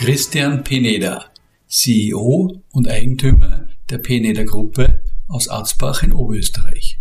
[0.00, 1.24] Christian Pineda,
[1.66, 7.00] CEO und Eigentümer der Pineda Gruppe aus Arzbach in Oberösterreich.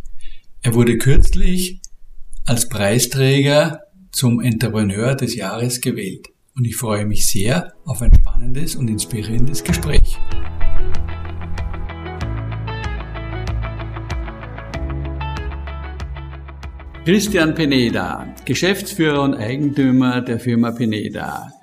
[0.64, 1.80] Er wurde kürzlich
[2.48, 8.76] als Preisträger zum Entrepreneur des Jahres gewählt und ich freue mich sehr auf ein spannendes
[8.76, 10.18] und inspirierendes Gespräch.
[17.05, 21.54] Christian Pineda, Geschäftsführer und Eigentümer der Firma Pineda.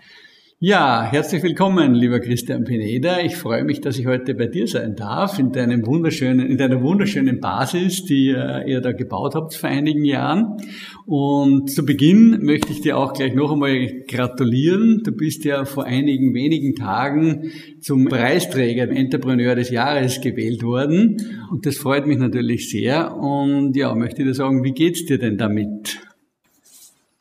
[0.60, 3.18] Ja, herzlich willkommen, lieber Christian Pineda.
[3.20, 6.80] Ich freue mich, dass ich heute bei dir sein darf, in deinem wunderschönen, in deiner
[6.80, 10.58] wunderschönen Basis, die äh, ihr da gebaut habt vor einigen Jahren.
[11.06, 15.02] Und zu Beginn möchte ich dir auch gleich noch einmal gratulieren.
[15.04, 21.16] Du bist ja vor einigen wenigen Tagen zum Preisträger Entrepreneur des Jahres gewählt worden.
[21.50, 23.16] Und das freut mich natürlich sehr.
[23.16, 25.98] Und ja, möchte dir sagen, wie geht's dir denn damit?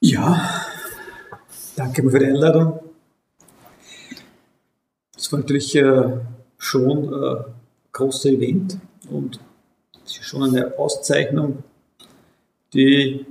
[0.02, 0.62] Ja,
[1.76, 2.83] danke für die Einladung.
[5.24, 6.04] Es war natürlich äh,
[6.58, 7.44] schon ein äh,
[7.94, 8.78] großer Event
[9.10, 9.40] und
[10.06, 11.64] es ist schon eine Auszeichnung,
[12.74, 13.26] die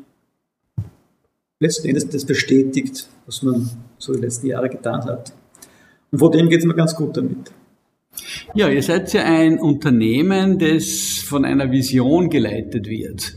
[1.61, 3.69] letzten Endes das bestätigt, was man
[3.99, 5.35] so die letzten Jahre getan hat.
[6.11, 7.53] Und vor dem geht es mir ganz gut damit.
[8.55, 13.35] Ja, ihr seid ja ein Unternehmen, das von einer Vision geleitet wird.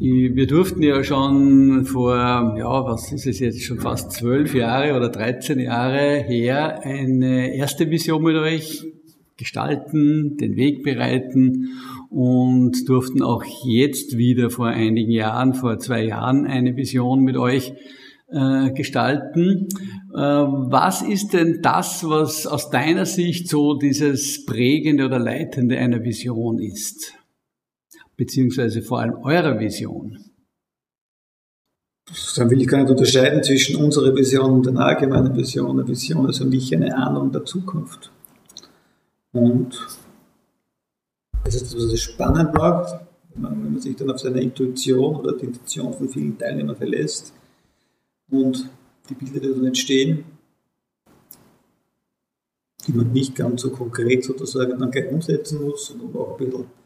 [0.00, 5.08] Wir durften ja schon vor, ja, was ist es jetzt, schon fast zwölf Jahre oder
[5.08, 8.86] 13 Jahre her eine erste Vision mit euch
[9.36, 11.70] gestalten, den Weg bereiten
[12.10, 17.72] und durften auch jetzt wieder vor einigen Jahren, vor zwei Jahren, eine Vision mit euch
[18.30, 19.66] äh, gestalten.
[20.14, 26.04] Äh, was ist denn das, was aus deiner Sicht so dieses prägende oder leitende einer
[26.04, 27.17] Vision ist?
[28.18, 30.18] Beziehungsweise vor allem eurer Vision?
[32.36, 35.70] Dann will ich gar nicht unterscheiden zwischen unserer Vision und einer allgemeinen Vision.
[35.70, 38.10] Eine Vision ist für mich eine Ahnung der Zukunft.
[39.32, 39.78] Und
[41.44, 42.98] das ist das, was es spannend macht,
[43.30, 46.76] wenn man, wenn man sich dann auf seine Intuition oder die Intuition von vielen Teilnehmern
[46.76, 47.32] verlässt
[48.30, 48.68] und
[49.08, 50.24] die Bilder, die dann entstehen,
[52.86, 56.77] die man nicht ganz so konkret sozusagen dann gleich umsetzen muss, sondern auch ein bisschen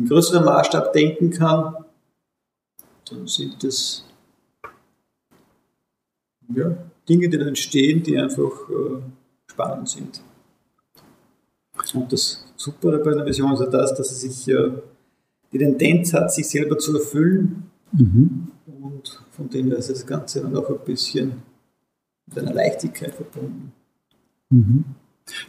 [0.00, 1.84] im größeren Maßstab denken kann,
[3.08, 4.04] dann sind das
[6.54, 6.76] ja,
[7.08, 9.02] Dinge, die dann entstehen, die einfach äh,
[9.46, 10.22] spannend sind.
[11.94, 14.70] Und das Super bei einer Vision ist ja das, dass sie sich äh,
[15.52, 17.70] die Tendenz hat, sich selber zu erfüllen.
[17.92, 18.48] Mhm.
[18.66, 21.42] Und von dem her ist das Ganze dann auch ein bisschen
[22.26, 23.72] mit einer Leichtigkeit verbunden.
[24.50, 24.84] Mhm.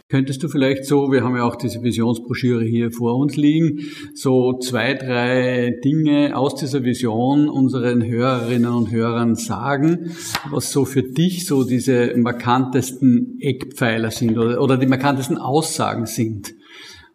[0.08, 3.80] Könntest du vielleicht so, wir haben ja auch diese Visionsbroschüre hier vor uns liegen,
[4.14, 10.12] so zwei, drei Dinge aus dieser Vision unseren Hörerinnen und Hörern sagen,
[10.50, 16.54] was so für dich so diese markantesten Eckpfeiler sind oder, oder die markantesten Aussagen sind?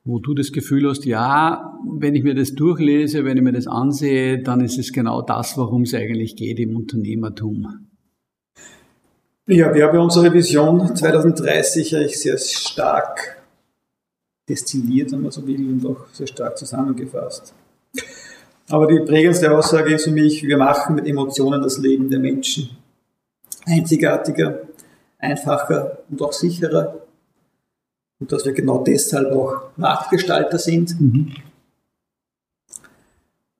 [0.07, 3.67] wo du das Gefühl hast, ja, wenn ich mir das durchlese, wenn ich mir das
[3.67, 7.86] ansehe, dann ist es genau das, worum es eigentlich geht im Unternehmertum.
[9.49, 13.37] Ja, wir haben unsere Vision 2030 eigentlich sehr stark
[14.49, 17.53] destilliert, wenn man so will, und auch sehr stark zusammengefasst.
[18.67, 22.71] Aber die prägendste Aussage ist für mich, wir machen mit Emotionen das Leben der Menschen
[23.65, 24.63] einzigartiger,
[25.17, 27.03] einfacher und auch sicherer.
[28.19, 30.99] Und dass wir genau deshalb auch Marktgestalter sind.
[30.99, 31.35] Mhm.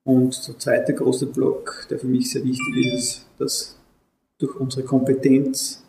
[0.04, 3.77] Und der zweite große Block, der für mich sehr wichtig ist, dass
[4.38, 5.84] durch unsere Kompetenz,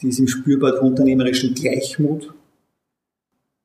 [0.00, 2.32] diesem spürbaren unternehmerischen Gleichmut.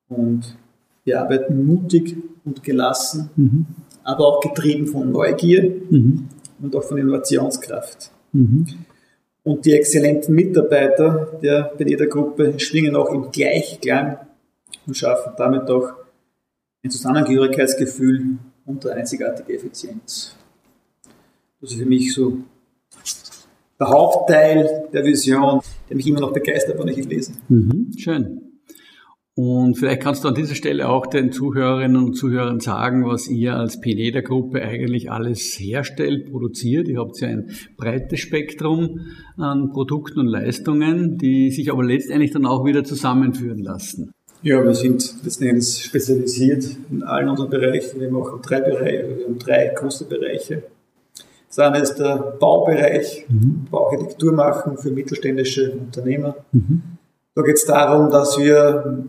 [0.08, 0.56] Und
[1.04, 3.66] wir arbeiten mutig und gelassen, mhm.
[4.02, 6.28] aber auch getrieben von Neugier mhm.
[6.60, 8.10] und auch von Innovationskraft.
[8.32, 8.66] Mhm.
[9.42, 14.18] Und die exzellenten Mitarbeiter der Beneda-Gruppe schwingen auch im Gleichklang
[14.86, 15.92] und schaffen damit auch
[16.82, 20.36] ein Zusammengehörigkeitsgefühl und eine einzigartige Effizienz.
[21.60, 22.38] Das ist für mich so
[23.80, 27.32] der Hauptteil der Vision, der mich immer noch begeistert, wenn ich ihn lese.
[27.48, 28.42] Mhm, schön.
[29.34, 33.54] Und vielleicht kannst du an dieser Stelle auch den Zuhörerinnen und Zuhörern sagen, was ihr
[33.54, 36.88] als Pineda-Gruppe eigentlich alles herstellt, produziert.
[36.88, 39.00] Ihr habt ja ein breites Spektrum
[39.38, 44.12] an Produkten und Leistungen, die sich aber letztendlich dann auch wieder zusammenführen lassen.
[44.42, 48.00] Ja, wir sind letzten Endes spezialisiert in allen unseren Bereichen.
[48.00, 50.64] Wir machen drei Bereiche, wir haben drei große Bereiche.
[51.50, 53.66] Das eine ist der Baubereich, mhm.
[53.70, 56.36] Bauarchitektur machen für mittelständische Unternehmer.
[56.52, 56.82] Mhm.
[57.34, 59.04] Da geht es darum, dass wir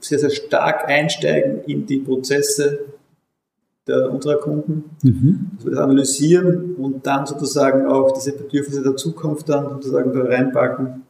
[0.00, 2.80] sehr, sehr stark einsteigen in die Prozesse
[3.86, 5.50] der, unserer Kunden, mhm.
[5.54, 10.24] dass wir das analysieren und dann sozusagen auch diese Bedürfnisse der Zukunft dann sozusagen da
[10.24, 11.03] reinpacken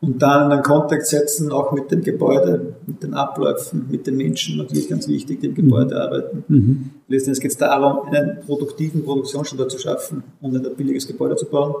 [0.00, 4.16] und dann in einen Kontakt setzen, auch mit dem Gebäude, mit den Abläufen, mit den
[4.16, 6.00] Menschen, natürlich ganz wichtig, die im Gebäude mhm.
[6.00, 6.44] arbeiten.
[6.48, 6.90] Mhm.
[7.08, 11.74] Letztendlich geht es darum, einen produktiven Produktionsstandort zu schaffen und ein billiges Gebäude zu bauen.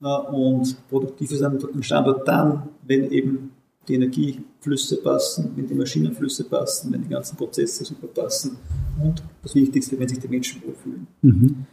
[0.00, 3.52] Und produktiv ist ein Standort dann, wenn eben
[3.88, 8.56] die Energieflüsse passen, wenn die Maschinenflüsse passen, wenn die ganzen Prozesse super passen
[9.02, 11.06] und das Wichtigste, wenn sich die Menschen wohlfühlen.
[11.22, 11.66] Mhm.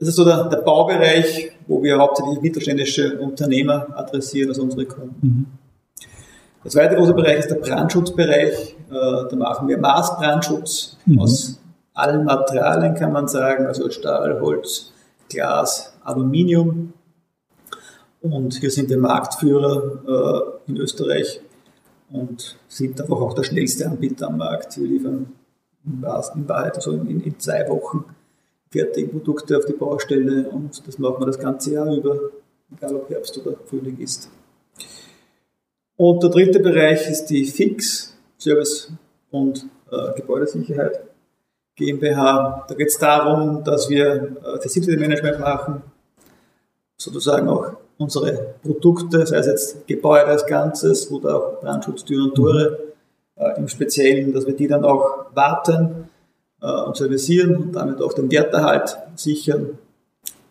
[0.00, 5.18] Das ist so der, der, Baubereich, wo wir hauptsächlich mittelständische Unternehmer adressieren als unsere Kunden.
[5.20, 5.46] Mhm.
[6.64, 8.76] Der zweite große Bereich ist der Brandschutzbereich.
[8.90, 11.20] Äh, da machen wir Maßbrandschutz mhm.
[11.20, 11.60] aus
[11.92, 14.90] allen Materialien, kann man sagen, also Stahl, Holz,
[15.28, 16.94] Glas, Aluminium.
[18.22, 21.42] Und hier sind wir Marktführer äh, in Österreich
[22.10, 24.78] und sind einfach auch der schnellste Anbieter am Markt.
[24.78, 25.32] Wir liefern
[25.84, 26.02] in
[26.48, 28.04] Wahrheit also in, in zwei Wochen
[28.72, 32.18] fertige Produkte auf die Baustelle und das machen wir das ganze Jahr über,
[32.76, 34.30] egal ob Herbst oder Frühling ist.
[35.96, 38.92] Und der dritte Bereich ist die Fix, Service
[39.30, 41.00] und äh, Gebäudesicherheit
[41.76, 42.64] GmbH.
[42.68, 45.82] Da geht es darum, dass wir äh, Facility Management machen,
[46.96, 52.78] sozusagen auch unsere Produkte, sei es jetzt Gebäude als Ganzes oder auch Brandschutztüren und Tore
[53.36, 56.08] äh, im Speziellen, dass wir die dann auch warten
[56.60, 59.78] äh, und servicieren und damit auch den Werterhalt sichern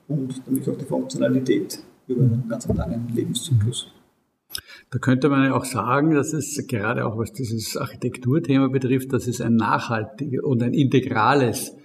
[0.08, 3.88] und damit auch die Funktionalität über einen ganz langen Lebenszyklus.
[4.92, 9.28] Da könnte man ja auch sagen, dass es gerade auch was dieses Architekturthema betrifft, dass
[9.28, 11.76] es ein nachhaltiges und ein integrales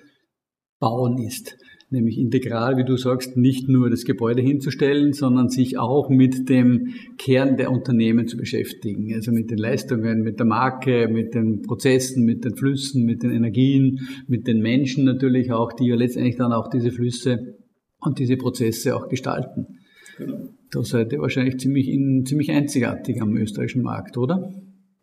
[0.80, 1.56] Bauen ist
[1.94, 6.94] nämlich integral, wie du sagst, nicht nur das Gebäude hinzustellen, sondern sich auch mit dem
[7.16, 9.14] Kern der Unternehmen zu beschäftigen.
[9.14, 13.30] Also mit den Leistungen, mit der Marke, mit den Prozessen, mit den Flüssen, mit den
[13.30, 17.56] Energien, mit den Menschen natürlich auch, die ja letztendlich dann auch diese Flüsse
[18.00, 19.78] und diese Prozesse auch gestalten.
[20.18, 20.48] Genau.
[20.70, 24.52] Da seid ihr wahrscheinlich ziemlich, in, ziemlich einzigartig am österreichischen Markt, oder?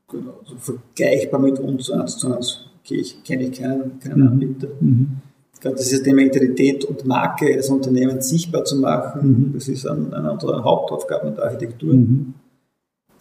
[0.08, 4.28] Genau, also vergleichbar mit uns eins zu eins kenne ich keinen, keinen mhm.
[4.28, 4.68] Anbieter.
[4.80, 5.08] Mhm.
[5.62, 9.50] Das ist Thema Identität und Marke des Unternehmens sichtbar zu machen.
[9.50, 9.54] Mhm.
[9.54, 11.94] Das ist eine, eine unserer Hauptaufgaben in der Architektur.
[11.94, 12.34] Mhm.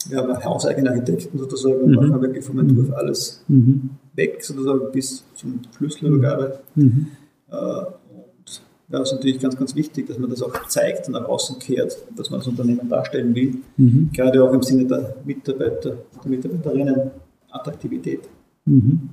[0.09, 1.97] Wir haben hauseigene Architekten sozusagen und mhm.
[1.97, 3.91] machen wirklich vom Entwurf alles mhm.
[4.15, 6.61] weg, sozusagen bis zum Schlüsselübergabe.
[6.75, 7.09] Mhm.
[7.51, 11.29] Äh, und ja, ist natürlich ganz, ganz wichtig, dass man das auch zeigt und nach
[11.29, 13.57] außen kehrt, dass man das Unternehmen darstellen will.
[13.77, 14.09] Mhm.
[14.15, 17.11] Gerade auch im Sinne der Mitarbeiter, der Mitarbeiterinnen,
[17.51, 18.21] Attraktivität.
[18.65, 19.11] Mhm.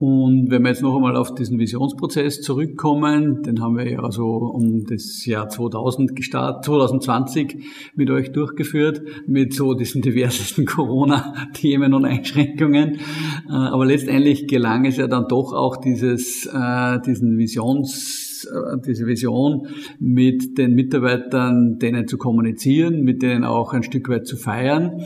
[0.00, 4.26] Und wenn wir jetzt noch einmal auf diesen Visionsprozess zurückkommen, den haben wir ja so
[4.26, 7.56] um das Jahr 2000 gestartet, 2020
[7.96, 13.00] mit euch durchgeführt, mit so diesen diversesten Corona-Themen und Einschränkungen.
[13.48, 19.06] Äh, aber letztendlich gelang es ja dann doch auch dieses, äh, diesen Visions äh, diese
[19.06, 19.66] Vision
[19.98, 25.02] mit den Mitarbeitern, denen zu kommunizieren, mit denen auch ein Stück weit zu feiern.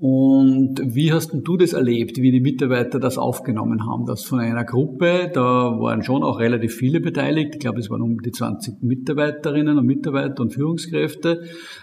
[0.00, 4.06] Und wie hast du das erlebt, wie die Mitarbeiter das aufgenommen haben?
[4.06, 7.56] Das von einer Gruppe, da waren schon auch relativ viele beteiligt.
[7.56, 11.42] Ich glaube, es waren um die 20 Mitarbeiterinnen und Mitarbeiter und Führungskräfte,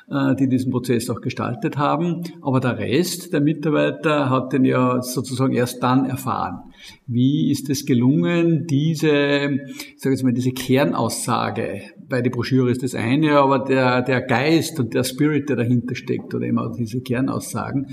[0.09, 2.23] äh, die diesen Prozess auch gestaltet haben.
[2.41, 6.71] Aber der Rest der Mitarbeiter hat den ja sozusagen erst dann erfahren.
[7.07, 12.83] Wie ist es gelungen, diese, ich sage jetzt mal, diese Kernaussage, bei der Broschüre ist
[12.83, 16.75] das eine, aber der, der Geist und der Spirit, der dahinter steckt, oder eben auch
[16.75, 17.87] diese Kernaussagen,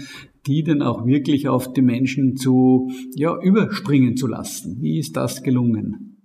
[0.47, 4.79] die dann auch wirklich auf die Menschen zu, ja, überspringen zu lassen.
[4.81, 6.23] Wie ist das gelungen?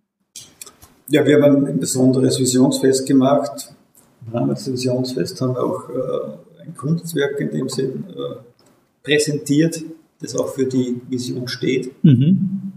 [1.08, 3.74] Ja, wir haben ein besonderes Visionsfest gemacht.
[4.28, 8.36] Im Rahmen des Visionsfests haben wir auch äh, ein Kunstwerk in dem Sinn äh,
[9.02, 9.82] präsentiert,
[10.22, 11.92] das auch für die Vision steht.
[12.04, 12.74] Mhm.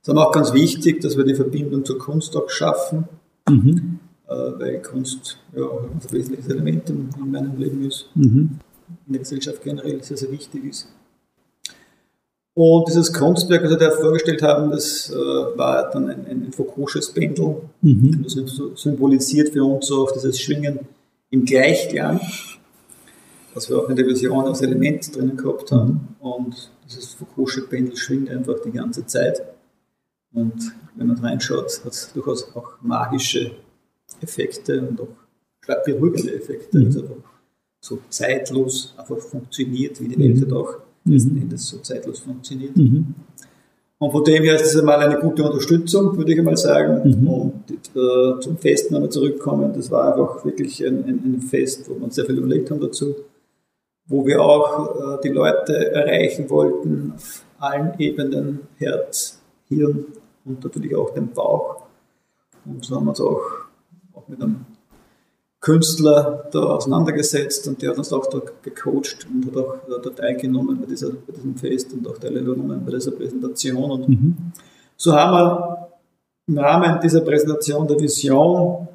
[0.00, 3.04] Es ist auch ganz wichtig, dass wir die Verbindung zur Kunst auch schaffen,
[3.48, 3.98] mhm.
[4.26, 8.58] äh, weil Kunst ja auch ein wesentliches Element in, in meinem Leben ist, mhm.
[9.06, 10.88] in der Gesellschaft generell sehr, sehr wichtig ist.
[12.54, 17.14] Und dieses Kunstwerk, das wir da vorgestellt haben, das äh, war dann ein, ein Foucault'sches
[17.14, 18.24] Pendel, mhm.
[18.24, 18.36] das
[18.74, 20.80] symbolisiert für uns auch dieses Schwingen
[21.30, 22.20] im Gleichklang.
[23.58, 26.14] Was wir auch in der Vision als Element drinnen gehabt haben.
[26.20, 29.42] Und dieses Foucault'sche-Pendel schwingt einfach die ganze Zeit.
[30.32, 33.50] Und wenn man reinschaut, hat es durchaus auch magische
[34.20, 35.08] Effekte und auch
[35.60, 36.78] stark beruhigende Effekte.
[36.78, 36.86] Mhm.
[36.86, 37.16] Also
[37.80, 40.42] so zeitlos einfach funktioniert, wie die Welt mhm.
[40.42, 40.74] halt auch
[41.04, 41.42] letzten mhm.
[41.42, 42.76] Endes so zeitlos funktioniert.
[42.76, 43.14] Mhm.
[43.98, 47.20] Und von dem her ist es einmal eine gute Unterstützung, würde ich einmal sagen.
[47.22, 47.28] Mhm.
[47.28, 51.96] Und äh, zum Fest nochmal zurückkommen, das war einfach wirklich ein, ein, ein, Fest, wo
[51.96, 53.16] wir uns sehr viel überlegt haben dazu,
[54.08, 60.06] wo wir auch äh, die Leute erreichen wollten auf allen Ebenen, Herz, Hirn
[60.44, 61.82] und natürlich auch den Bauch.
[62.64, 63.42] Und so haben wir uns auch,
[64.14, 64.64] auch mit einem
[65.60, 70.80] Künstler da auseinandergesetzt und der hat uns auch da gecoacht und hat auch da teilgenommen
[70.80, 73.90] bei, dieser, bei diesem Fest und auch teilgenommen bei dieser Präsentation.
[73.90, 74.36] Und mhm.
[74.96, 75.88] so haben wir
[76.46, 78.88] im Rahmen dieser Präsentation der Vision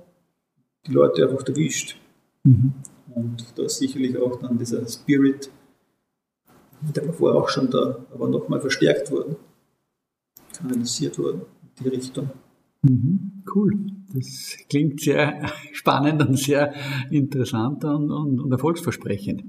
[0.87, 1.97] die Leute einfach erwischt.
[2.43, 2.73] Mhm.
[3.15, 5.49] Und da ist sicherlich auch dann dieser Spirit,
[6.95, 9.35] der war vorher auch schon da, aber nochmal verstärkt worden,
[10.57, 11.41] kanalisiert worden
[11.77, 12.29] in die Richtung.
[12.83, 13.71] Mhm, cool.
[14.13, 16.73] Das klingt sehr spannend und sehr
[17.09, 19.43] interessant und, und, und, erfolgsversprechend.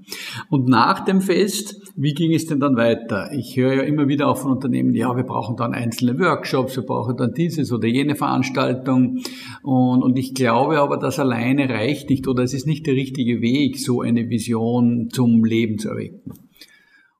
[0.48, 3.32] Und nach dem Fest, wie ging es denn dann weiter?
[3.32, 6.84] Ich höre ja immer wieder auch von Unternehmen, ja, wir brauchen dann einzelne Workshops, wir
[6.84, 9.18] brauchen dann dieses oder jene Veranstaltung.
[9.64, 13.40] Und, und ich glaube aber, das alleine reicht nicht oder es ist nicht der richtige
[13.40, 16.43] Weg, so eine Vision zum Leben zu erwecken.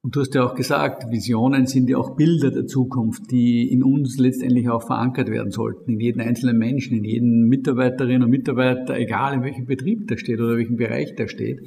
[0.05, 3.83] Und du hast ja auch gesagt, Visionen sind ja auch Bilder der Zukunft, die in
[3.83, 8.99] uns letztendlich auch verankert werden sollten, in jeden einzelnen Menschen, in jeden Mitarbeiterin und Mitarbeiter,
[8.99, 11.63] egal in welchem Betrieb der steht oder welchem Bereich der steht.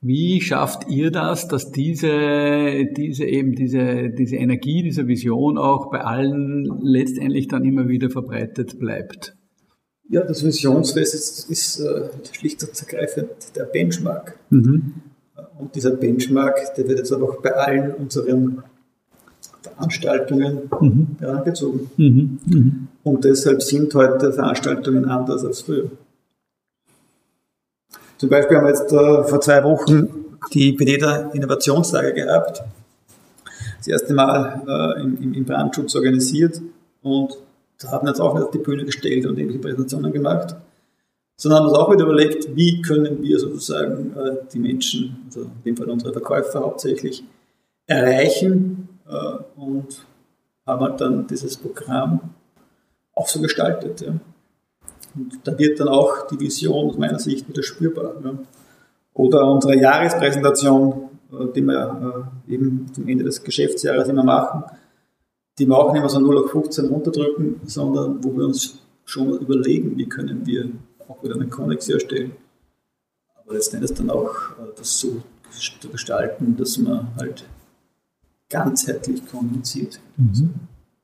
[0.00, 6.02] Wie schafft ihr das, dass diese, diese eben diese, diese Energie, diese Vision auch bei
[6.02, 9.34] allen letztendlich dann immer wieder verbreitet bleibt?
[10.08, 14.38] Ja, das Visionsfest ist, ist äh, schlicht und ergreifend der Benchmark.
[14.50, 14.94] Mhm.
[15.60, 18.62] Und dieser Benchmark, der wird jetzt auch bei allen unseren
[19.62, 21.16] Veranstaltungen mhm.
[21.18, 21.90] herangezogen.
[21.96, 22.38] Mhm.
[22.46, 22.88] Mhm.
[23.04, 25.90] Und deshalb sind heute Veranstaltungen anders als früher.
[28.16, 30.08] Zum Beispiel haben wir jetzt äh, vor zwei Wochen
[30.52, 32.62] die PDEDA Innovationstage gehabt.
[33.78, 36.60] Das erste Mal äh, im, im, Brandschutz organisiert
[37.02, 37.36] und
[37.80, 40.54] da haben wir uns auch auf die Bühne gestellt und irgendwelche Präsentationen gemacht,
[41.40, 45.50] sondern haben uns auch wieder überlegt, wie können wir sozusagen äh, die Menschen, also in
[45.64, 47.24] dem Fall unsere Verkäufer hauptsächlich,
[47.86, 50.04] erreichen äh, und
[50.66, 52.20] haben halt dann dieses Programm
[53.14, 54.02] auch so gestaltet.
[54.02, 54.12] Ja.
[55.14, 58.16] Und da wird dann auch die Vision aus meiner Sicht wieder spürbar.
[58.22, 58.34] Ja.
[59.14, 64.64] Oder unsere Jahrespräsentation, äh, die wir äh, eben zum Ende des Geschäftsjahres immer machen,
[65.58, 69.38] die wir auch nicht mehr so 0 auf 15 runterdrücken, sondern wo wir uns schon
[69.38, 70.70] überlegen, wie können wir
[71.10, 72.32] auch wieder einen Konnex herstellen.
[73.34, 77.44] Aber letztendlich dann auch äh, das so zu gestalten, dass man halt
[78.48, 80.00] ganzheitlich kommuniziert.
[80.16, 80.54] Mhm.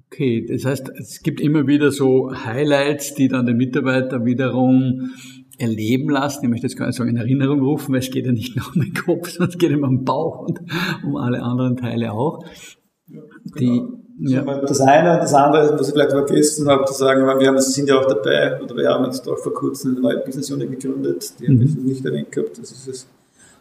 [0.07, 5.11] Okay, das heißt, es gibt immer wieder so Highlights, die dann den Mitarbeiter wiederum
[5.59, 6.45] erleben lassen.
[6.45, 8.67] Ich möchte jetzt gar nicht sagen in Erinnerung rufen, weil es geht ja nicht nur
[8.75, 10.61] um den Kopf, sondern es geht immer um den Bauch und
[11.05, 12.45] um alle anderen Teile auch.
[13.09, 13.21] Ja,
[13.53, 13.59] genau.
[13.59, 14.43] Die ja.
[14.43, 15.19] Das eine.
[15.19, 18.61] Das andere, was ich vielleicht vergessen habe zu sagen, wir haben, sind ja auch dabei,
[18.61, 21.61] oder wir haben jetzt auch vor kurzem eine neue Business Unit gegründet, die mhm.
[21.61, 22.59] habe ich nicht erwähnt gehabt.
[22.59, 23.07] Das ist das,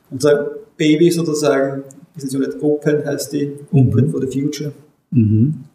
[0.09, 1.83] unser Baby sozusagen,
[2.13, 4.09] Business Unit Open heißt die, Open mhm.
[4.09, 4.71] for the Future.
[5.11, 5.65] Mhm.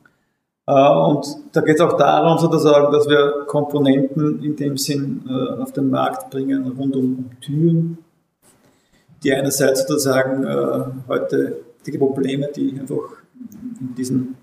[0.68, 5.60] Uh, und da geht es auch darum, sozusagen, dass wir Komponenten in dem Sinn uh,
[5.62, 7.98] auf den Markt bringen, rund um Türen,
[9.24, 13.16] die einerseits sozusagen uh, heute die Probleme, die einfach
[13.80, 14.36] in diesen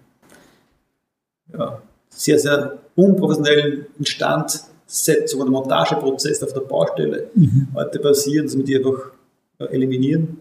[1.54, 7.68] ja, sehr, sehr unprofessionellen Instandsetzung oder Montageprozess auf der Baustelle mhm.
[7.76, 9.12] heute passieren, dass wir die einfach
[9.60, 10.40] eliminieren.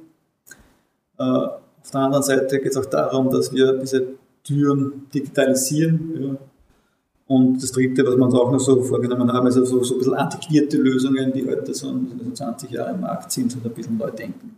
[1.19, 4.07] Äh, auf der anderen Seite geht es auch darum, dass wir diese
[4.43, 6.15] Türen digitalisieren.
[6.21, 6.37] Ja.
[7.29, 9.99] Und das Dritte, was wir uns auch noch so vorgenommen haben, ist also so ein
[9.99, 11.93] bisschen antiquierte Lösungen, die heute so
[12.33, 14.57] 20 Jahre im Markt sind und ein bisschen neu denken.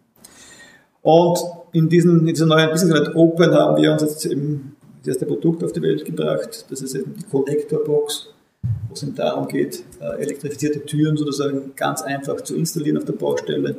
[1.00, 1.38] Und
[1.72, 4.76] in, diesen, in dieser neuen Business Open haben wir uns jetzt eben
[5.08, 6.66] erste Produkt auf die Welt gebracht.
[6.70, 8.28] Das ist eben die Connector Box,
[8.88, 13.14] wo es eben darum geht, äh, elektrifizierte Türen sozusagen ganz einfach zu installieren auf der
[13.14, 13.76] Baustelle,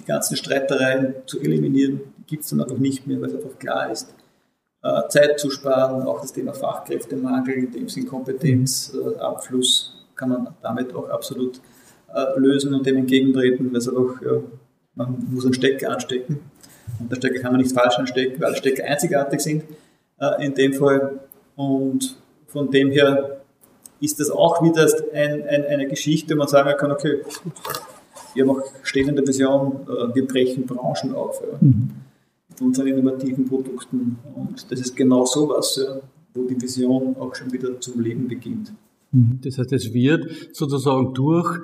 [0.00, 2.00] die ganzen Streitereien zu eliminieren.
[2.18, 4.14] Die gibt es dann einfach nicht mehr, weil es einfach klar ist.
[4.82, 10.94] Äh, Zeit zu sparen, auch das Thema Fachkräftemangel, in dem Sinn Kompetenzabfluss kann man damit
[10.94, 11.60] auch absolut
[12.12, 14.20] äh, lösen und dem entgegentreten, weil es einfach,
[14.94, 16.40] man muss einen Stecker anstecken
[16.98, 19.64] und der Stecker kann man nicht falsch anstecken, weil Stecker einzigartig sind
[20.20, 21.20] äh, in dem Fall.
[21.56, 23.40] Und von dem her
[24.00, 27.22] ist das auch wieder ein, ein, eine Geschichte, wo man sagen kann, okay,
[28.34, 31.90] wir haben auch stehen in der Vision, äh, wir brechen Branchen auf ja, mhm.
[32.48, 34.18] mit unseren innovativen Produkten.
[34.34, 36.00] Und das ist genau so was, ja,
[36.34, 38.72] wo die Vision auch schon wieder zum Leben beginnt.
[39.12, 39.40] Mhm.
[39.42, 41.58] Das heißt, es wird sozusagen durch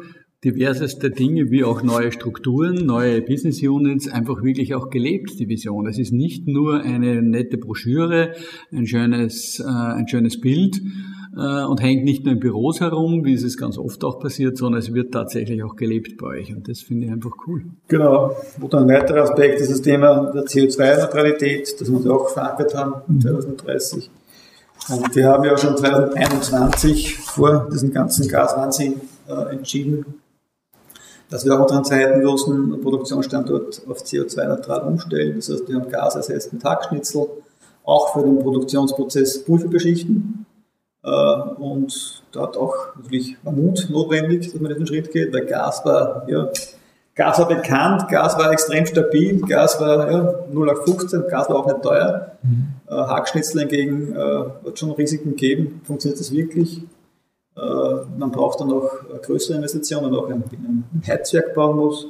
[0.44, 5.86] diverseste Dinge wie auch neue Strukturen, neue Business Units einfach wirklich auch gelebt, die Vision.
[5.86, 8.32] Es ist nicht nur eine nette Broschüre,
[8.70, 10.80] ein schönes, äh, ein schönes Bild
[11.36, 14.80] äh, und hängt nicht nur in Büros herum, wie es ganz oft auch passiert, sondern
[14.80, 17.64] es wird tatsächlich auch gelebt bei euch und das finde ich einfach cool.
[17.88, 18.36] Genau.
[18.60, 24.10] Und ein weiterer Aspekt ist das Thema der CO2-Neutralität, das wir auch verankert haben, 2030.
[24.10, 24.24] Mhm.
[24.96, 30.04] Und wir haben ja schon 2021 vor diesem ganzen Gaswahnsinn äh, entschieden,
[31.34, 32.22] dass wir auch unseren zweiten
[32.80, 35.34] Produktionsstandort auf CO2-neutral umstellen.
[35.34, 37.26] Das heißt, wir haben gasersetzten Tagschnitzel,
[37.82, 40.46] auch für den Produktionsprozess Pulver beschichten.
[41.02, 45.84] Äh, und da hat auch natürlich Mut notwendig, dass man diesen Schritt geht, weil Gas
[45.84, 46.50] war, ja,
[47.16, 51.56] Gas war bekannt, Gas war extrem stabil, Gas war ja, 0 auf 15, Gas war
[51.56, 52.30] auch nicht teuer.
[52.44, 52.68] Mhm.
[52.88, 55.80] Äh, Hackschnitzel hingegen äh, hat schon Risiken gegeben.
[55.84, 56.82] Funktioniert das wirklich?
[57.56, 57.60] Äh,
[58.18, 58.90] man braucht dann auch
[59.22, 62.04] größere Investitionen, wenn man auch ein, Heizwerk bauen muss.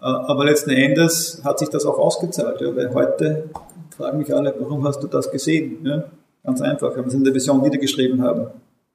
[0.00, 3.50] Äh, aber letzten Endes hat sich das auch ausgezahlt, ja, weil heute
[3.96, 5.84] fragen mich alle, warum hast du das gesehen?
[5.84, 6.04] Ja,
[6.42, 8.48] ganz einfach, weil wir es in der Vision niedergeschrieben haben.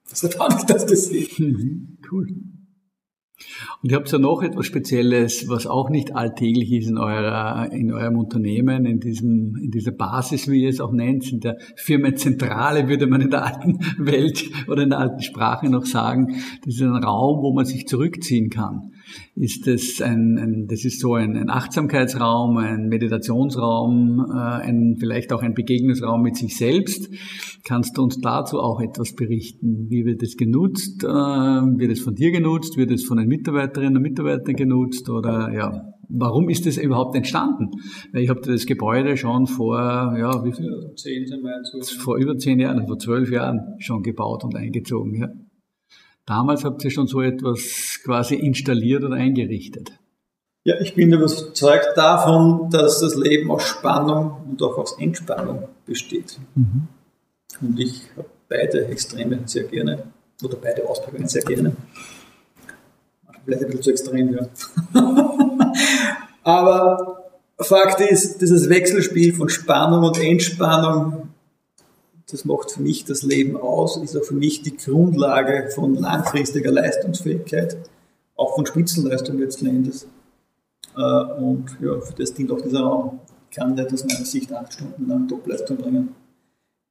[0.09, 1.27] Deshalb habe ich das gesehen.
[1.37, 2.27] Mhm, cool.
[3.81, 7.93] Und ihr habt ja noch etwas Spezielles, was auch nicht alltäglich ist in, eurer, in
[7.93, 12.87] eurem Unternehmen, in, diesem, in dieser Basis, wie ihr es auch nennt, in der Firmenzentrale,
[12.87, 16.35] würde man in der alten Welt oder in der alten Sprache noch sagen.
[16.65, 18.91] Das ist ein Raum, wo man sich zurückziehen kann
[19.35, 25.33] ist das ein, ein das ist so ein, ein Achtsamkeitsraum, ein Meditationsraum, äh, ein, vielleicht
[25.33, 27.09] auch ein Begegnungsraum mit sich selbst.
[27.63, 29.87] Kannst du uns dazu auch etwas berichten?
[29.89, 31.03] Wie wird es genutzt?
[31.03, 32.77] Äh, wird es von dir genutzt?
[32.77, 35.09] Wird es von den Mitarbeiterinnen und Mitarbeitern genutzt?
[35.09, 37.69] Oder ja, warum ist es überhaupt entstanden?
[38.11, 40.69] Weil ich habe das Gebäude schon vor, ja, wie viel?
[40.95, 41.61] Zehn sind wir
[41.99, 45.27] Vor über zehn Jahren, vor zwölf Jahren schon gebaut und eingezogen, ja.
[46.27, 49.93] Damals habt ihr schon so etwas quasi installiert oder eingerichtet.
[50.65, 56.37] Ja, ich bin überzeugt davon, dass das Leben aus Spannung und auch aus Entspannung besteht.
[56.55, 56.89] Mhm.
[57.61, 60.03] Und ich habe beide Extreme sehr gerne,
[60.43, 61.71] oder beide Ausprägungen sehr gerne.
[63.45, 64.47] Vielleicht ein bisschen zu extrem, ja.
[66.43, 67.23] Aber
[67.57, 71.29] Fakt ist, dieses Wechselspiel von Spannung und Entspannung
[72.29, 76.71] das macht für mich das Leben aus, ist auch für mich die Grundlage von langfristiger
[76.71, 77.77] Leistungsfähigkeit,
[78.35, 80.07] auch von Spitzenleistung letzten Endes.
[80.95, 83.19] Äh, und ja, für das dient auch dieser Raum.
[83.49, 86.15] Ich kann nicht aus meiner Sicht acht Stunden lang Topleistung bringen.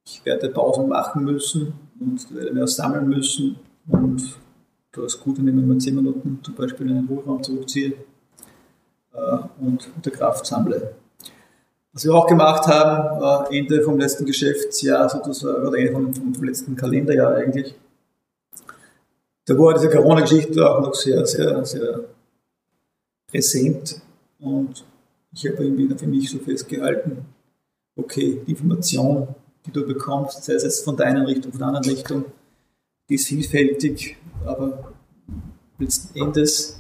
[0.07, 3.57] Ich werde Pausen machen müssen und werde mehr sammeln müssen
[3.89, 4.39] und
[4.93, 7.93] da ist gut, wenn ich mir zehn Minuten zum Beispiel in einen Ruheraum zurückziehe
[9.13, 10.95] äh, und der Kraft sammle.
[11.97, 16.45] Was wir auch gemacht haben, äh, Ende vom letzten Geschäftsjahr sozusagen, oder Ende vom, vom
[16.45, 17.75] letzten Kalenderjahr eigentlich,
[19.47, 22.01] da war diese Corona-Geschichte auch noch sehr, sehr, sehr
[23.27, 24.03] präsent.
[24.39, 24.85] Und
[25.33, 27.25] ich habe irgendwie für mich so festgehalten,
[27.97, 29.29] okay, die Information,
[29.65, 32.27] die du bekommst, sei es jetzt von deiner Richtung, von der anderen Richtung,
[33.09, 34.93] die ist vielfältig, aber
[35.79, 36.77] letzten Endes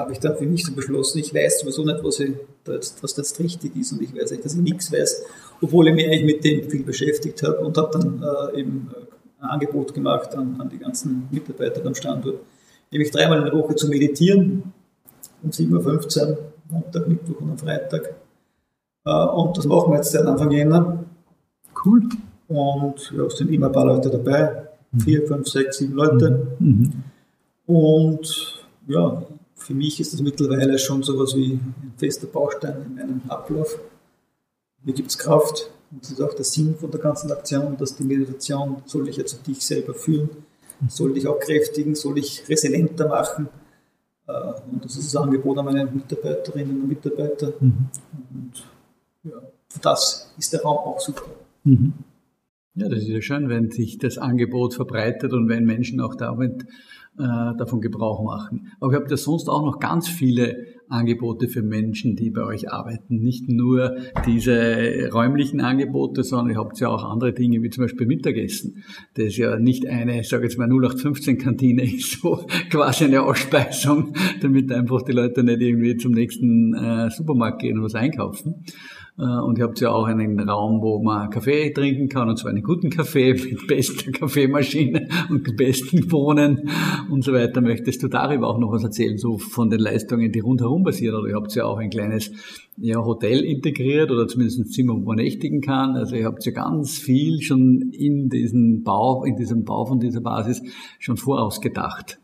[0.00, 2.32] habe ich dann für mich so beschlossen, ich weiß sowieso nicht, was, ich
[2.64, 5.24] das, was das richtig ist und ich weiß echt, dass ich nichts weiß,
[5.60, 8.90] obwohl ich mich eigentlich mit dem viel beschäftigt habe und habe dann äh, eben
[9.40, 12.40] ein Angebot gemacht an, an die ganzen Mitarbeiter am Standort,
[12.90, 14.72] nämlich dreimal in der Woche zu meditieren,
[15.42, 16.38] um 7.15 Uhr,
[16.70, 18.14] Montag, Mittwoch und am Freitag.
[19.04, 21.04] Äh, und das machen wir jetzt seit Anfang Jänner.
[21.84, 22.02] Cool.
[22.48, 25.00] Und ja, es sind immer ein paar Leute dabei, mhm.
[25.00, 26.56] vier, fünf, sechs, sieben Leute.
[26.58, 26.92] Mhm.
[27.66, 29.22] Und ja,
[29.70, 33.78] für mich ist das mittlerweile schon so etwas wie ein fester Baustein in meinem Ablauf.
[34.82, 37.94] Mir gibt es Kraft und das ist auch der Sinn von der ganzen Aktion, dass
[37.94, 40.28] die Meditation soll dich ja zu dich selber führen,
[40.88, 43.48] soll dich auch kräftigen, soll dich resilienter machen.
[44.26, 44.32] Äh,
[44.72, 47.52] und das ist das Angebot an meine Mitarbeiterinnen und Mitarbeiter.
[47.60, 47.86] Mhm.
[48.32, 48.64] Und
[49.22, 51.26] ja, für das ist der Raum auch super.
[51.62, 51.92] Mhm.
[52.74, 56.64] Ja, das ist ja schön, wenn sich das Angebot verbreitet und wenn Menschen auch damit
[57.18, 58.68] äh, davon Gebrauch machen.
[58.78, 60.56] Aber ihr habt ja sonst auch noch ganz viele
[60.88, 63.16] Angebote für Menschen, die bei euch arbeiten.
[63.16, 68.06] Nicht nur diese räumlichen Angebote, sondern ihr habt ja auch andere Dinge, wie zum Beispiel
[68.06, 68.84] Mittagessen.
[69.14, 74.14] Das ist ja nicht eine, ich sage jetzt mal 0815-Kantine ist, so quasi eine Ausspeisung,
[74.40, 78.64] damit einfach die Leute nicht irgendwie zum nächsten äh, Supermarkt gehen und was einkaufen.
[79.20, 82.50] Äh, und ihr habt ja auch einen Raum, wo man Kaffee trinken kann, und zwar
[82.50, 86.70] einen guten Kaffee mit bester Kaffeemaschine und besten Bohnen
[87.10, 87.60] und so weiter.
[87.60, 91.16] Möchtest du darüber auch noch was erzählen, so von den Leistungen, die rundherum basieren?
[91.16, 92.30] Oder ihr habt ja auch ein kleines
[92.78, 95.96] ja, Hotel integriert oder zumindest ein Zimmer, wo man nächtigen kann.
[95.96, 100.22] Also ihr habt ja ganz viel schon in diesen Bau, in diesem Bau von dieser
[100.22, 100.62] Basis
[100.98, 102.18] schon vorausgedacht.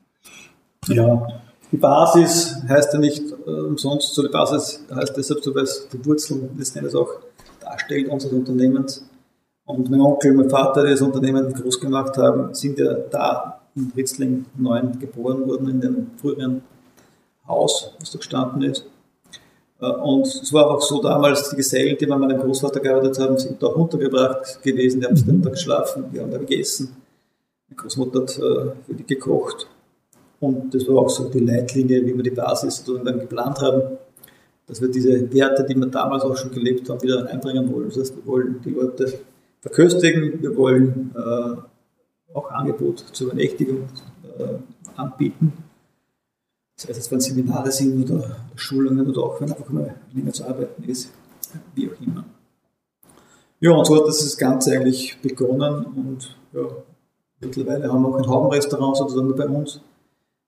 [0.88, 1.26] Ja,
[1.72, 5.88] die Basis heißt ja nicht äh, umsonst so, die Basis heißt deshalb so, weil es
[5.92, 7.10] die Wurzeln letzten Endes auch
[7.60, 9.04] darstellt unseres Unternehmens.
[9.64, 13.92] Und mein Onkel, mein Vater, die das Unternehmen groß gemacht haben, sind ja da in
[13.96, 16.62] Ritzling 9 geboren worden, in dem früheren
[17.46, 18.84] Haus, was da gestanden ist.
[19.80, 23.38] Äh, und es war auch so damals, die Gesellen, die bei meinem Großvater gearbeitet haben,
[23.38, 25.42] sind da untergebracht gewesen, die haben mhm.
[25.42, 26.96] da geschlafen, die haben da gegessen.
[27.68, 29.66] Meine Großmutter hat äh, für die gekocht.
[30.40, 33.98] Und das war auch so die Leitlinie, wie wir die Basis dann geplant haben,
[34.66, 37.88] dass wir diese Werte, die wir damals auch schon gelebt haben, wieder einbringen wollen.
[37.88, 39.20] Das heißt, wir wollen die Leute
[39.60, 43.88] verköstigen, wir wollen äh, auch Angebot zur Übernächtigung
[44.38, 44.56] äh,
[44.96, 45.52] anbieten.
[46.76, 50.84] Das heißt, wenn Seminare sind oder Schulungen oder auch wenn einfach mal länger zu arbeiten
[50.84, 51.10] ist,
[51.74, 52.24] wie auch immer.
[53.60, 56.68] Ja, und so hat das Ganze eigentlich begonnen und ja,
[57.40, 59.80] mittlerweile haben wir auch ein Haubenrestaurant sozusagen bei uns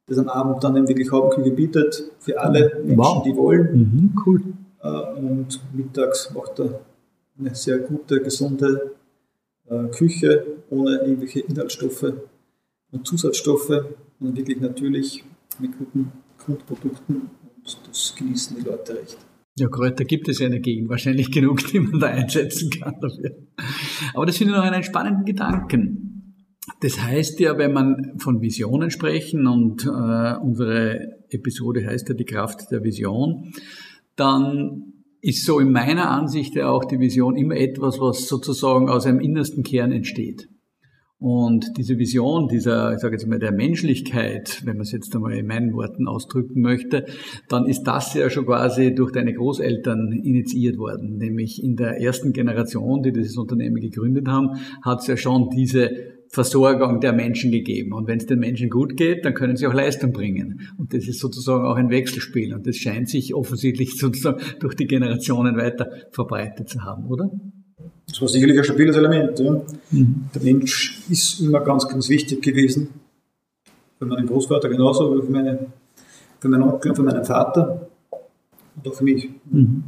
[0.08, 3.22] das am Abend dann eben wirklich Hauptküche bietet für alle Menschen, wow.
[3.22, 3.78] die wollen.
[3.78, 4.42] Mhm, cool.
[4.82, 6.80] Äh, und mittags macht er
[7.38, 8.92] eine sehr gute, gesunde
[9.68, 12.12] äh, Küche ohne irgendwelche Inhaltsstoffe
[12.90, 13.84] und Zusatzstoffe
[14.20, 15.24] und wirklich natürlich
[15.58, 19.18] mit guten Grundprodukten und das genießen die Leute recht.
[19.58, 22.94] Ja, Kräuter gibt es ja in der Gegend, wahrscheinlich genug, die man da einsetzen kann
[23.00, 23.36] dafür.
[24.14, 26.17] Aber das finde ich noch einen spannenden Gedanken.
[26.80, 32.24] Das heißt ja, wenn man von Visionen sprechen und äh, unsere Episode heißt ja die
[32.24, 33.52] Kraft der Vision,
[34.14, 39.06] dann ist so in meiner Ansicht ja auch die Vision immer etwas, was sozusagen aus
[39.06, 40.48] einem innersten Kern entsteht.
[41.20, 45.32] Und diese Vision dieser, ich sage jetzt mal, der Menschlichkeit, wenn man es jetzt einmal
[45.34, 47.06] in meinen Worten ausdrücken möchte,
[47.48, 51.16] dann ist das ja schon quasi durch deine Großeltern initiiert worden.
[51.16, 55.90] Nämlich in der ersten Generation, die dieses Unternehmen gegründet haben, hat es ja schon diese
[56.30, 57.92] Versorgung der Menschen gegeben.
[57.92, 60.68] Und wenn es den Menschen gut geht, dann können sie auch Leistung bringen.
[60.76, 62.54] Und das ist sozusagen auch ein Wechselspiel.
[62.54, 67.30] Und das scheint sich offensichtlich sozusagen durch die Generationen weiter verbreitet zu haben, oder?
[68.06, 69.38] Das war sicherlich ein stabiles Element.
[69.38, 69.60] Ja.
[69.90, 70.28] Mhm.
[70.34, 72.88] Der Mensch ist immer ganz, ganz wichtig gewesen.
[73.98, 75.66] Für meinen Großvater genauso wie für, meine,
[76.40, 77.88] für meinen Onkel für meinen Vater.
[78.76, 79.28] Und auch für mich.
[79.50, 79.84] Mhm.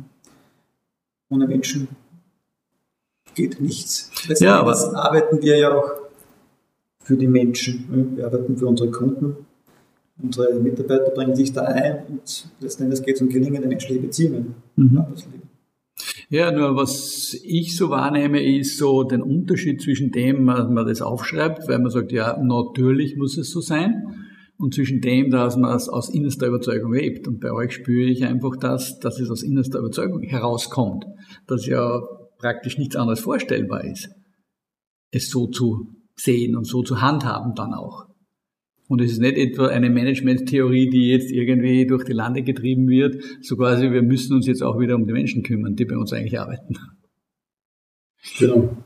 [1.29, 1.89] Ohne Menschen
[3.35, 4.11] geht nichts.
[4.41, 6.00] Ja, aber arbeiten wir ja auch
[7.11, 8.15] für die Menschen.
[8.15, 9.35] Wir arbeiten für unsere Kunden.
[10.23, 14.55] Unsere Mitarbeiter bringen sich da ein und letzten Endes geht es um gelingende menschliche Beziehungen
[14.77, 15.05] mhm.
[16.29, 21.03] Ja, nur was ich so wahrnehme, ist so den Unterschied zwischen dem, dass man das
[21.03, 24.05] aufschreibt, weil man sagt, ja, natürlich muss es so sein,
[24.57, 27.27] und zwischen dem, dass man es aus innerster Überzeugung lebt.
[27.27, 31.07] Und bei euch spüre ich einfach das, dass es aus innerster Überzeugung herauskommt,
[31.49, 32.01] dass ja
[32.39, 34.11] praktisch nichts anderes vorstellbar ist,
[35.11, 38.07] es so zu sehen und so zu handhaben dann auch.
[38.89, 43.23] Und es ist nicht etwa eine Management-Theorie, die jetzt irgendwie durch die Lande getrieben wird,
[43.41, 46.13] so quasi, wir müssen uns jetzt auch wieder um die Menschen kümmern, die bei uns
[46.13, 46.75] eigentlich arbeiten.
[48.39, 48.77] Genau.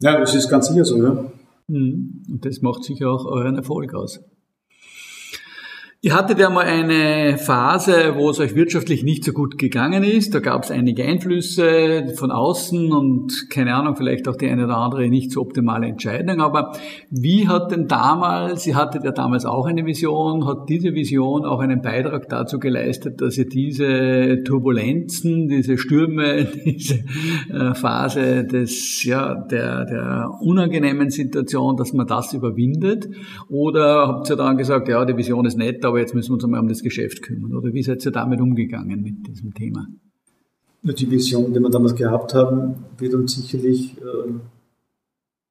[0.00, 1.32] Ja, das ist ganz sicher so, ja.
[1.68, 2.22] Mhm.
[2.30, 4.20] Und das macht sicher auch euren Erfolg aus.
[6.04, 10.34] Ihr hattet ja mal eine Phase, wo es euch wirtschaftlich nicht so gut gegangen ist.
[10.34, 14.76] Da gab es einige Einflüsse von außen und keine Ahnung, vielleicht auch die eine oder
[14.76, 16.42] andere nicht so optimale Entscheidung.
[16.42, 16.72] Aber
[17.08, 21.60] wie hat denn damals, ihr hattet ja damals auch eine Vision, hat diese Vision auch
[21.60, 26.96] einen Beitrag dazu geleistet, dass ihr diese Turbulenzen, diese Stürme, diese
[27.50, 33.08] äh, Phase des, ja, der, der unangenehmen Situation, dass man das überwindet?
[33.48, 36.44] Oder habt ihr dann gesagt, ja, die Vision ist nett, aber jetzt müssen wir uns
[36.44, 37.54] einmal um das Geschäft kümmern.
[37.54, 39.86] Oder wie seid ihr damit umgegangen mit diesem Thema?
[40.82, 44.32] Die Vision, die wir damals gehabt haben, wird uns sicherlich äh,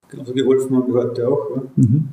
[0.10, 1.56] genauso geholfen haben wie heute auch.
[1.56, 1.64] Ja.
[1.76, 2.10] Mhm.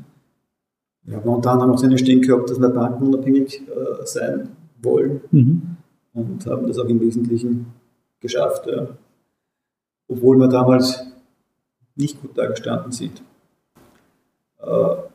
[1.03, 4.51] Wir haben unter anderem auch so eine Stehen gehabt, dass wir bankenunabhängig äh, sein
[4.83, 5.77] wollen mhm.
[6.15, 7.67] und haben das auch im Wesentlichen
[8.21, 8.67] geschafft.
[8.67, 8.89] Ja.
[10.09, 11.07] Obwohl wir damals
[11.97, 13.23] nicht gut dagestanden sind.
[14.61, 15.10] Äh,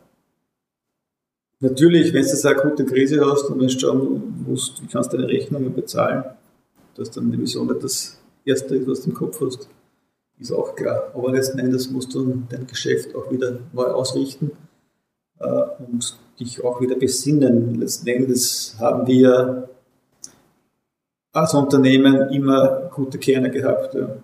[1.66, 5.18] Natürlich, wenn du eine akute Krise hast und wenn du schauen musst, wie kannst du
[5.18, 6.24] deine Rechnungen bezahlen,
[6.96, 9.68] dass dann die Vision nicht das Erste ist, was du im Kopf hast,
[10.38, 11.12] ist auch klar.
[11.16, 14.52] Aber letzten Endes musst du dein Geschäft auch wieder neu ausrichten
[15.40, 17.80] äh, und dich auch wieder besinnen.
[17.80, 19.68] Letzten Endes haben wir
[21.32, 23.96] als Unternehmen immer gute Kerne gehabt.
[23.96, 24.18] Ja.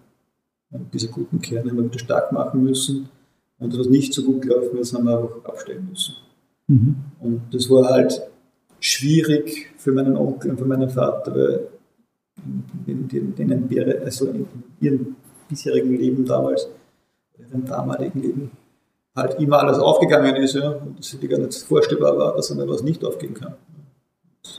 [0.69, 3.10] Und diese guten Kerne haben wir wieder stark machen müssen.
[3.58, 6.13] Und was nicht so gut gelaufen ist, haben wir auch abstellen müssen.
[6.72, 6.96] Mhm.
[7.20, 8.22] Und das war halt
[8.80, 11.68] schwierig für meinen Onkel und für meinen Vater, weil
[12.88, 14.48] denen, denen wäre, also in
[14.80, 15.16] ihrem
[15.50, 16.70] bisherigen Leben damals,
[17.38, 18.52] in ihrem damaligen Leben,
[19.14, 22.70] halt immer alles aufgegangen ist, ja, und dass sie gar nicht vorstellbar war, dass einmal
[22.70, 23.56] was nicht aufgehen kann.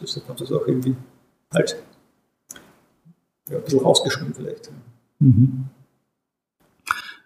[0.03, 0.94] Deshalb haben sie es auch irgendwie
[1.53, 1.83] halt
[3.48, 4.70] ja, ein bisschen rausgeschoben vielleicht.
[5.18, 5.64] Mhm.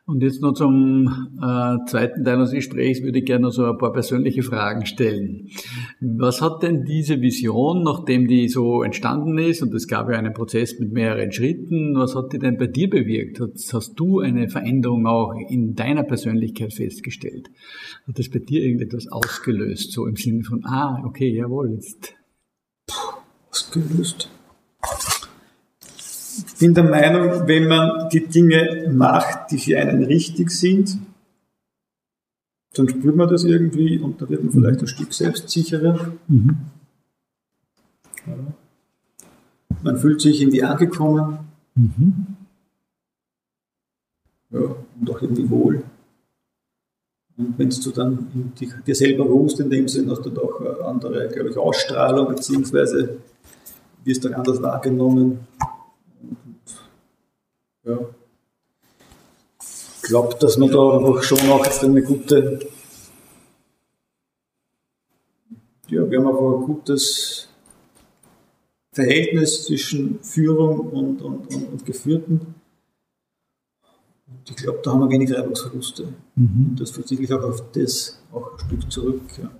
[0.08, 1.08] Und jetzt noch zum
[1.42, 5.48] äh, zweiten Teil unseres Gesprächs würde ich gerne noch so ein paar persönliche Fragen stellen.
[6.00, 10.32] Was hat denn diese Vision, nachdem die so entstanden ist, und es gab ja einen
[10.32, 13.40] Prozess mit mehreren Schritten, was hat die denn bei dir bewirkt?
[13.40, 17.50] Hast, hast du eine Veränderung auch in deiner Persönlichkeit festgestellt?
[18.06, 22.14] Hat das bei dir irgendetwas ausgelöst, so im Sinne von, ah, okay, jawohl, jetzt.
[23.50, 24.30] Ausgelöst?
[26.56, 30.98] Ich bin der Meinung, wenn man die Dinge macht, die für einen richtig sind,
[32.72, 36.12] dann spürt man das irgendwie und da wird man vielleicht ein Stück selbstsicherer.
[36.28, 36.56] Mhm.
[38.26, 38.34] Ja.
[39.82, 41.40] Man fühlt sich irgendwie angekommen.
[41.74, 42.26] Mhm.
[44.48, 44.60] Ja,
[44.98, 45.82] und auch irgendwie wohl.
[47.36, 48.52] Und wenn du dann
[48.86, 53.18] dir selber ruhst, in dem Sinn hast du doch eine andere, glaube ich, Ausstrahlung, beziehungsweise
[54.04, 55.40] wirst dann anders wahrgenommen.
[57.86, 57.98] Ja.
[59.60, 62.58] Ich glaube, dass man da einfach schon auch jetzt eine gute,
[65.88, 67.48] ja, wir haben einfach ein gutes
[68.92, 72.54] Verhältnis zwischen Führung und, und, und, und Geführten.
[74.28, 76.08] Und ich glaube, da haben wir wenig Reibungsverluste.
[76.34, 76.70] Mhm.
[76.70, 79.22] Und das führt sicherlich auch auf das auch ein Stück zurück.
[79.40, 79.50] Ja.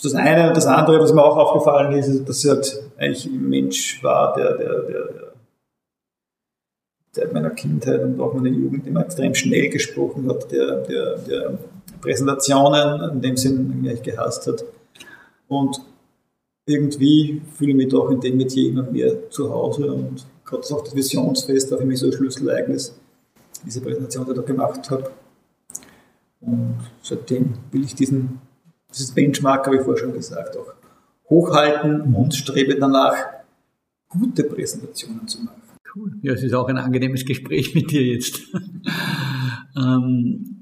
[0.00, 3.26] Das eine und das andere, was mir auch aufgefallen ist, ist dass er halt eigentlich
[3.26, 5.25] ein Mensch war, der, der, der,
[7.16, 11.58] seit meiner Kindheit und auch meiner Jugend immer extrem schnell gesprochen hat, der, der, der
[12.00, 14.64] Präsentationen in dem Sinn eigentlich gehasst hat.
[15.48, 15.80] Und
[16.66, 20.84] irgendwie fühle ich mich doch in dem Metier immer mehr zu Hause und gerade auch
[20.84, 22.94] das Visionsfest war für mich so ein Schlüsselereignis,
[23.64, 25.10] diese Präsentation, die ich da gemacht habe.
[26.40, 28.40] Und seitdem will ich diesen,
[28.92, 30.74] dieses Benchmark, habe ich vorher schon gesagt, auch
[31.30, 33.16] hochhalten und strebe danach,
[34.08, 35.65] gute Präsentationen zu machen.
[35.96, 36.12] Cool.
[36.20, 38.42] Ja, es ist auch ein angenehmes Gespräch mit dir jetzt.
[39.76, 40.56] ähm,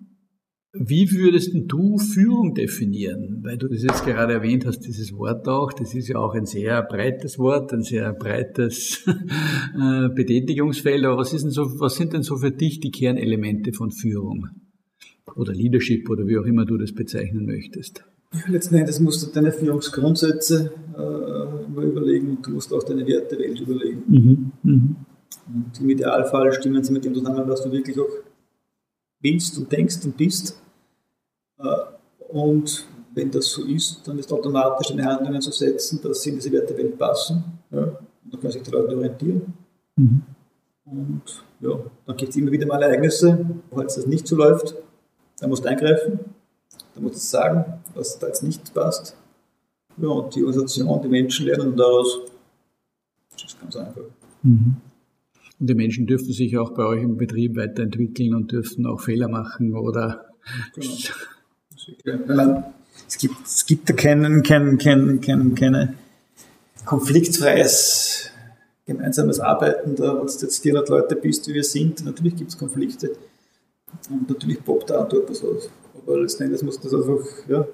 [0.73, 3.41] wie würdest du Führung definieren?
[3.43, 6.47] Weil du das jetzt gerade erwähnt hast, dieses Wort auch, das ist ja auch ein
[6.47, 11.05] sehr breites Wort, ein sehr breites äh, Betätigungsfeld.
[11.05, 14.49] Aber was, ist denn so, was sind denn so für dich die Kernelemente von Führung?
[15.35, 18.05] Oder Leadership oder wie auch immer du das bezeichnen möchtest?
[18.33, 23.05] Ja, letzten Endes musst du deine Führungsgrundsätze äh, mal überlegen und du musst auch deine
[23.05, 24.03] Wertewelt überlegen.
[24.07, 24.97] Mhm, mh.
[25.47, 28.09] Und im Idealfall stimmen sie mit dem zusammen, was du wirklich auch
[29.21, 30.61] willst und denkst und bist.
[31.59, 31.65] Äh,
[32.29, 36.37] und wenn das so ist, dann ist automatisch deine Handlungen zu setzen, dass sie in
[36.37, 37.45] diese Wertewelt passen.
[37.71, 37.83] Ja.
[37.83, 39.55] Und dann können sich die Leute orientieren.
[39.97, 40.23] Mhm.
[40.87, 41.23] Und
[41.61, 44.75] ja, dann gibt es immer wieder mal Ereignisse, wo halt das nicht so läuft.
[45.39, 46.21] Da musst du eingreifen,
[46.95, 49.17] da musst du sagen, was da jetzt nicht passt.
[49.97, 52.21] Ja, und die Organisation, die Menschen lernen daraus.
[53.33, 54.03] Das ist ganz einfach.
[54.43, 54.77] Mhm.
[55.61, 59.29] Und die Menschen dürfen sich auch bei euch im Betrieb weiterentwickeln und dürfen auch Fehler
[59.29, 60.27] machen oder.
[62.05, 62.73] Genau.
[63.09, 65.95] es gibt, es gibt da keinen, keinen, keinen, keinen, keine
[66.85, 68.31] konfliktfreies
[68.87, 72.59] gemeinsames Arbeiten, da, wenn du jetzt 400 Leute bist, wie wir sind, natürlich gibt es
[72.59, 73.17] Konflikte.
[74.11, 75.71] Und natürlich poppt da dort was aus.
[75.95, 77.67] Aber letzten Endes muss das einfach, ja,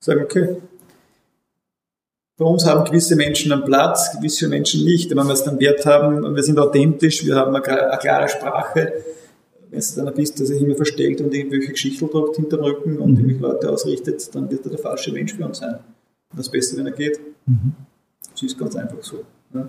[0.00, 0.56] sagen, okay,
[2.38, 5.10] bei uns haben gewisse Menschen einen Platz, gewisse Menschen nicht.
[5.10, 8.92] Wenn wir jetzt einen Wert haben, wir sind authentisch, wir haben eine, klare Sprache.
[9.70, 12.98] Wenn es dann bist, der sich immer verstellt und irgendwelche Geschichten drückt hinter dem Rücken
[12.98, 13.28] und mhm.
[13.28, 15.80] irgendwelche Leute ausrichtet, dann wird er der falsche Mensch für uns sein.
[16.30, 17.18] Und das Beste, wenn er geht.
[17.46, 17.72] Mhm.
[18.30, 19.24] Das ist ganz einfach so.
[19.52, 19.68] Ja.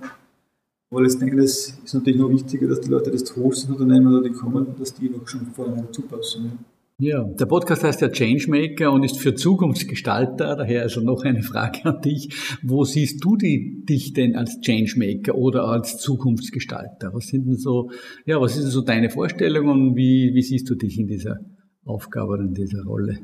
[0.91, 4.27] Aber letzten Endes ist natürlich noch wichtiger, dass die Leute das tun, das Unternehmen oder
[4.27, 6.59] die kommen, dass die auch schon vorher dazu passen.
[7.01, 7.09] Ja.
[7.09, 10.57] Ja, der Podcast heißt ja Changemaker und ist für Zukunftsgestalter.
[10.57, 12.57] Daher also noch eine Frage an dich.
[12.61, 17.13] Wo siehst du die, dich denn als Changemaker oder als Zukunftsgestalter?
[17.13, 17.89] Was sind denn so,
[18.25, 21.39] ja, was ist denn so deine Vorstellung und wie, wie siehst du dich in dieser
[21.85, 23.17] Aufgabe oder in dieser Rolle?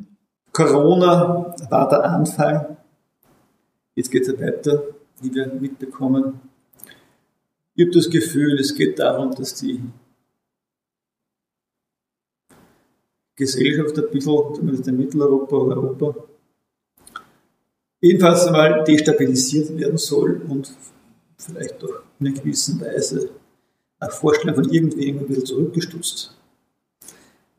[0.53, 2.77] Corona war der Anfang.
[3.93, 4.83] Jetzt geht es weiter,
[5.21, 6.39] wie wir mitbekommen.
[7.75, 9.81] Ich habe das Gefühl, es geht darum, dass die
[13.35, 16.15] Gesellschaft ein bisschen, zumindest in Mitteleuropa oder Europa,
[18.01, 20.73] jedenfalls einmal destabilisiert werden soll und
[21.37, 23.29] vielleicht doch in einer gewissen Weise
[23.99, 26.35] nach Vorstellung von irgendwem ein bisschen zurückgestutzt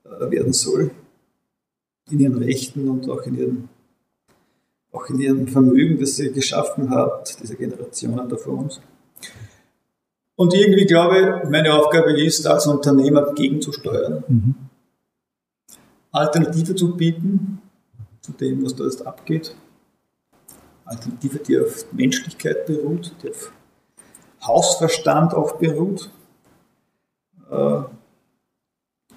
[0.05, 0.91] äh, werden soll.
[2.11, 3.69] In ihren Rechten und auch in ihren,
[4.93, 8.81] auch in ihrem Vermögen, das sie geschaffen hat, diese Generationen da vor uns.
[10.37, 14.23] Und irgendwie glaube ich, meine Aufgabe ist, als Unternehmer gegenzusteuern.
[14.29, 14.55] Mhm.
[16.17, 17.61] Alternative zu bieten
[18.21, 19.55] zu dem, was da jetzt abgeht.
[20.85, 23.53] Alternative, die auf Menschlichkeit beruht, die auf
[24.43, 26.11] Hausverstand auch beruht.
[27.51, 27.83] Äh,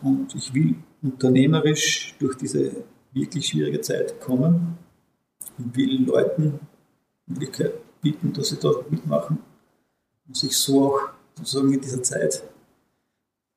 [0.02, 2.84] und ich will unternehmerisch durch diese
[3.14, 4.78] wirklich schwierige Zeit kommen
[5.58, 6.60] und will Leuten
[7.28, 9.40] die Möglichkeit bieten, dass sie da mitmachen
[10.28, 11.00] und sich so auch
[11.36, 12.44] sozusagen in dieser Zeit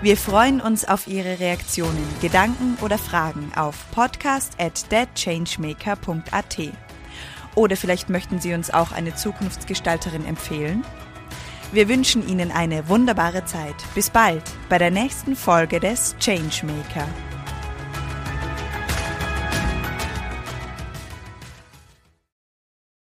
[0.02, 6.58] Wir freuen uns auf Ihre Reaktionen, Gedanken oder Fragen auf podcast at deadchangemaker.at.
[7.56, 10.84] Oder vielleicht möchten Sie uns auch eine Zukunftsgestalterin empfehlen?
[11.72, 13.76] Wir wünschen Ihnen eine wunderbare Zeit.
[13.96, 17.08] Bis bald bei der nächsten Folge des Changemaker.